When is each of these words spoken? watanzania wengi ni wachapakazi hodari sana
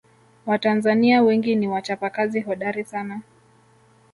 watanzania 0.45 1.21
wengi 1.21 1.55
ni 1.55 1.67
wachapakazi 1.67 2.41
hodari 2.41 2.83
sana 2.83 3.21